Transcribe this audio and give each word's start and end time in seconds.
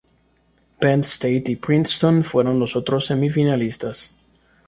Penn 0.79 1.01
State 1.03 1.43
y 1.49 1.55
Princeton 1.57 2.23
fueron 2.23 2.59
los 2.59 2.75
otros 2.75 3.05
semifinalistas. 3.05 4.15